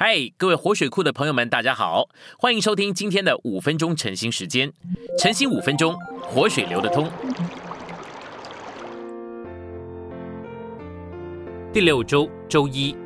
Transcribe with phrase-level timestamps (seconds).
[0.00, 2.08] 嗨，各位活水库的朋友们，大家好，
[2.38, 4.72] 欢迎收听今天的五分钟晨兴时间。
[5.18, 7.10] 晨兴五分钟，活水流得通。
[11.72, 12.96] 第六周周一，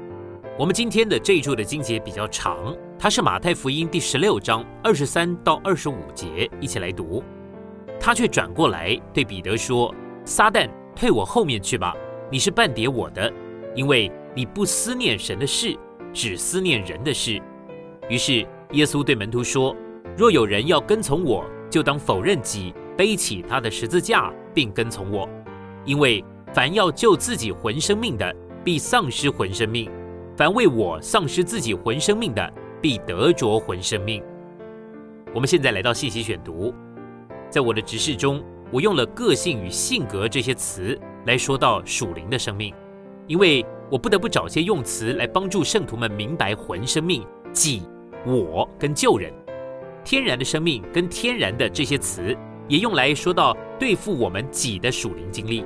[0.59, 7.25] 我们今天的这一周的经节比较长，它是马太福音第十六章二十三到二十五节，一起来读。
[7.99, 9.95] 他却转过来对彼得说
[10.27, 11.97] ：“撒旦，退我后面去吧！
[12.31, 13.33] 你是半叠我的，
[13.75, 15.75] 因为你不思念神的事。”
[16.13, 17.41] 只思念人的事。
[18.09, 19.75] 于是耶稣对门徒说
[20.17, 25.29] ：“若有人要跟从我，就当否认己，背起他的十字架，并跟从我。
[25.85, 29.89] 因为凡要救自己魂生命的，必丧失魂生命；
[30.37, 34.23] 凡为我丧失自己魂生命的，必得着魂生命。”
[35.35, 36.75] 我们现在来到信息选读，
[37.49, 42.75] 在我的执事中，我用了个性与性格这些词来说到属灵的生命，
[43.27, 43.65] 因为。
[43.91, 47.23] 我不得不找些用词来帮助圣徒们明白魂生命、
[47.53, 47.83] 己、
[48.25, 49.31] 我跟救人。
[50.03, 52.35] 天然的生命跟天然的这些词，
[52.67, 55.63] 也用来说到对付我们己的属灵经历。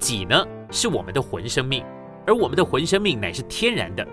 [0.00, 1.84] 己呢是我们的魂生命，
[2.26, 4.04] 而我们的魂生命乃是天然的。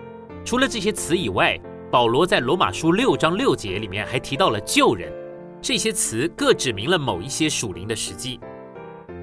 [0.44, 1.58] 除了这些词以外，
[1.90, 5.12] 保罗在罗马书六章六节里面还提到了救人。
[5.60, 8.38] 这些词各指明了某一些属灵的实际。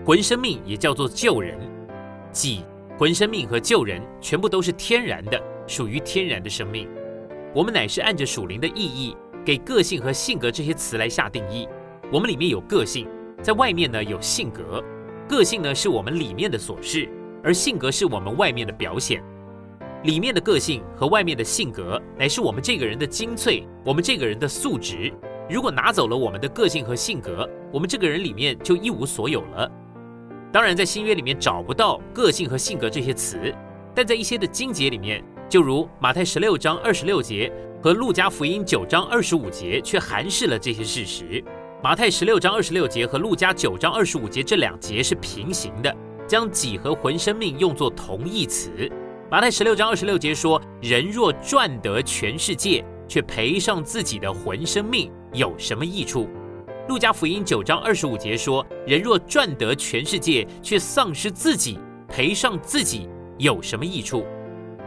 [0.06, 1.58] 魂生命也叫做救人，
[2.34, 2.66] 己。
[2.98, 6.88] 魂生命和救人全部都是天然的，属于天然的生命。
[7.54, 9.14] 我们乃是按着属灵的意义，
[9.46, 11.68] 给个性和性格这些词来下定义。
[12.10, 13.06] 我们里面有个性，
[13.42, 14.82] 在外面呢有性格。
[15.28, 17.10] 个性呢是我们里面的琐事，
[17.44, 19.22] 而性格是我们外面的表现。
[20.04, 25.12] 里面的个性和外面的性格，乃是我们这个人的精粹，我们这个人的素质。
[25.50, 29.70] 如果拿走了我们的个性和性格，我们这个人里面就一无所有了。
[30.56, 33.54] 当然，在新约里面找不到个性和性格这些词，
[33.94, 37.52] 但在一些的经节里面，就如马太十六章二十六节
[37.84, 41.44] 和路加福音九章二十五节，却含示了这些事实。
[41.84, 45.94] 马太十六章二十六节和路加九章二十五节这两节是平行的，
[46.26, 48.90] 将己和魂生命用作同义词。
[49.30, 56.30] 马太十六章二十六节说：“人若赚得全世界，却赔上自己的魂生命，有什么益处？”
[56.88, 63.10] 路加福音九章二十五节说：“人若赚得全世界，却丧失自己，赔上自己，
[63.40, 64.24] 有什么益处？”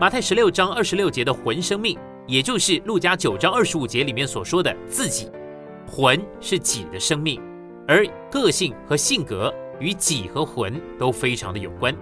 [0.01, 5.29] 马太十六章二十六节的魂生命，也就是路加九章二十五节里面所说的自己，
[5.89, 7.43] 魂是己的生命，
[7.89, 11.93] 而个性和性格与己和魂都非常的有关。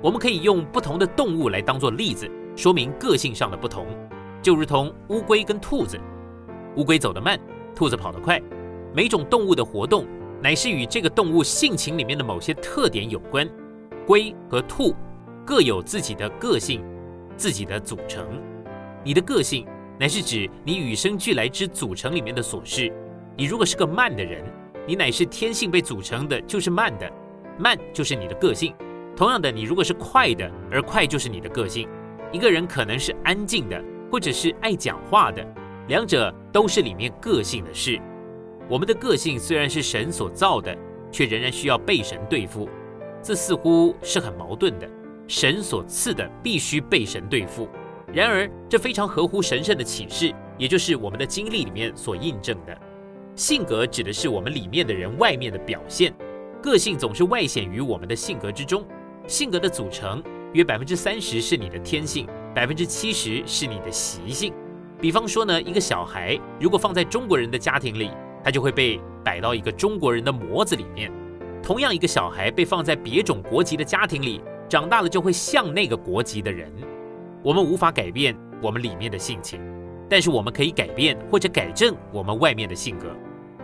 [0.00, 3.88] 我们可以用不同的动物来当做例子，说明个性上的不同，
[4.40, 5.98] 就如同乌龟跟兔子，
[6.76, 7.36] 乌龟走得慢，
[7.74, 8.40] 兔子跑得快。
[8.96, 10.06] 每种动物的活动，
[10.42, 13.46] 乃是与这个动物性情里面的某些特点有关。
[14.06, 14.94] 龟和兔
[15.44, 16.82] 各有自己的个性，
[17.36, 18.26] 自己的组成。
[19.04, 19.66] 你的个性，
[20.00, 22.90] 乃是指你与生俱来之组成里面的琐事。
[23.36, 24.42] 你如果是个慢的人，
[24.86, 27.06] 你乃是天性被组成的，就是慢的，
[27.58, 28.74] 慢就是你的个性。
[29.14, 31.86] 同样的，你如果是快的，而快就是你的个性。
[32.32, 33.78] 一个人可能是安静的，
[34.10, 35.46] 或者是爱讲话的，
[35.86, 38.00] 两者都是里面个性的事。
[38.68, 40.76] 我们的个性虽然是神所造的，
[41.10, 42.68] 却仍然需要被神对付，
[43.22, 44.88] 这似乎是很矛盾的。
[45.28, 47.68] 神所赐的必须被神对付，
[48.12, 52.76] 然而这非常合乎神圣的启示，也就是我们的经历里面所印证的。
[53.34, 56.14] 性格指的是我们里面的人外面的表现，
[56.62, 58.86] 个性总是外显于我们的性格之中。
[59.26, 60.22] 性格的组成
[60.52, 64.52] 约百分之三十是你的天性，百分之七十是你的习性。
[65.00, 68.10] 比方说呢，一个小孩如果放在中国人的家庭里，
[68.46, 71.10] 他就会被摆到一个中国人的模子里面。
[71.60, 76.72] 同样，一个小孩被放在别种国籍的家庭里，长大了就会像那个国籍的人。
[77.42, 79.60] 我们无法改变我们里面的性情，
[80.08, 83.08] 但是我们可以改变或者改正我们外面的性格。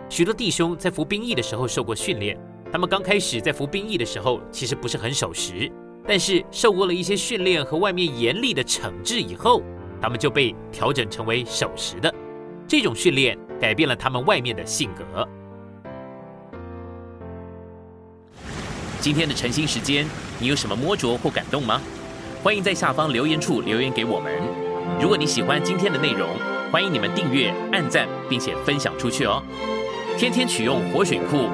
[0.09, 2.37] 许多弟兄在服兵役的时候受过训练，
[2.69, 5.71] 他们刚开始在服兵役的时候其实不是很守时，
[6.05, 9.63] 但是受过了一些训练和外面严厉的惩治以后，
[10.01, 12.13] 他们就被调整成为守时的。
[12.67, 13.39] 这种训练。
[13.63, 15.25] 改变了他们外面的性格。
[18.99, 20.05] 今天的晨兴时间，
[20.37, 21.79] 你有什么摸着或感动吗？
[22.43, 24.33] 欢迎在下方留言处留言给我们。
[24.99, 26.27] 如果你喜欢今天的内容，
[26.73, 29.41] 欢迎你们订阅、按赞，并且分享出去哦。
[30.17, 31.47] 天天取用活水库，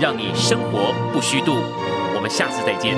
[0.00, 1.56] 让你生活不虚度。
[2.14, 2.94] 我们下次再见。